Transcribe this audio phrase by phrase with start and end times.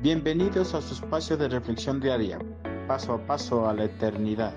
[0.00, 2.38] Bienvenidos a su espacio de reflexión diaria,
[2.86, 4.54] paso a paso a la eternidad.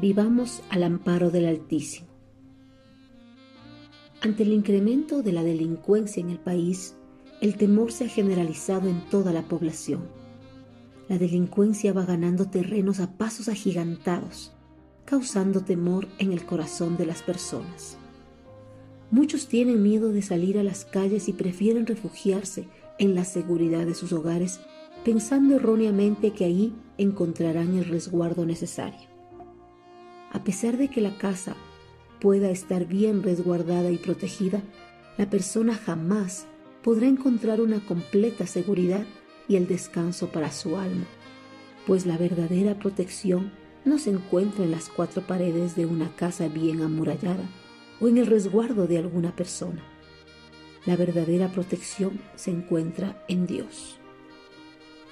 [0.00, 2.08] Vivamos al amparo del Altísimo.
[4.22, 6.96] Ante el incremento de la delincuencia en el país,
[7.40, 10.08] el temor se ha generalizado en toda la población.
[11.08, 14.52] La delincuencia va ganando terrenos a pasos agigantados,
[15.04, 17.98] causando temor en el corazón de las personas.
[19.12, 22.66] Muchos tienen miedo de salir a las calles y prefieren refugiarse
[23.00, 24.60] en la seguridad de sus hogares,
[25.04, 29.08] pensando erróneamente que ahí encontrarán el resguardo necesario.
[30.30, 31.56] A pesar de que la casa
[32.20, 34.62] pueda estar bien resguardada y protegida,
[35.16, 36.46] la persona jamás
[36.82, 39.06] podrá encontrar una completa seguridad
[39.48, 41.06] y el descanso para su alma,
[41.86, 43.50] pues la verdadera protección
[43.86, 47.48] no se encuentra en las cuatro paredes de una casa bien amurallada,
[47.98, 49.82] o en el resguardo de alguna persona.
[50.86, 53.98] La verdadera protección se encuentra en Dios.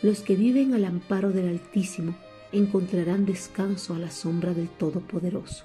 [0.00, 2.14] Los que viven al amparo del Altísimo
[2.52, 5.64] encontrarán descanso a la sombra del Todopoderoso.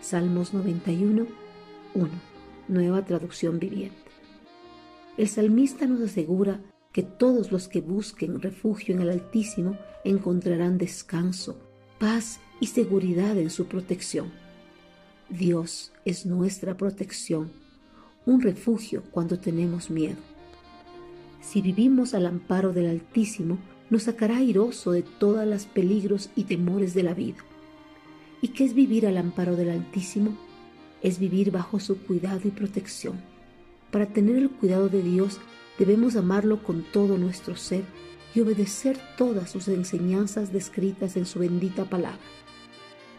[0.00, 1.26] Salmos 91,
[1.94, 2.08] 1.
[2.66, 4.10] Nueva traducción viviente.
[5.16, 6.60] El salmista nos asegura
[6.92, 11.60] que todos los que busquen refugio en el Altísimo encontrarán descanso,
[12.00, 14.32] paz y seguridad en su protección.
[15.28, 17.52] Dios es nuestra protección,
[18.26, 20.18] un refugio cuando tenemos miedo.
[21.40, 26.94] Si vivimos al amparo del Altísimo, nos sacará airoso de todos los peligros y temores
[26.94, 27.38] de la vida.
[28.42, 30.36] ¿Y qué es vivir al amparo del Altísimo?
[31.02, 33.20] Es vivir bajo su cuidado y protección.
[33.90, 35.40] Para tener el cuidado de Dios
[35.78, 37.84] debemos amarlo con todo nuestro ser
[38.34, 42.20] y obedecer todas sus enseñanzas descritas en su bendita palabra.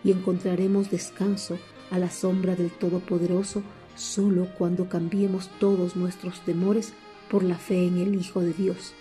[0.03, 3.61] Y encontraremos descanso a la sombra del Todopoderoso
[3.95, 6.93] solo cuando cambiemos todos nuestros temores
[7.29, 8.93] por la fe en el Hijo de Dios,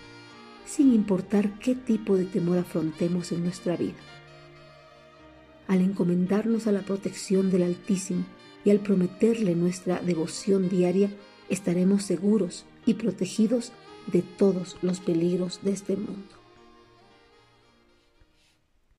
[0.65, 3.97] sin importar qué tipo de temor afrontemos en nuestra vida.
[5.67, 8.25] Al encomendarnos a la protección del Altísimo
[8.63, 11.09] y al prometerle nuestra devoción diaria,
[11.49, 13.71] estaremos seguros y protegidos
[14.07, 16.40] de todos los peligros de este mundo.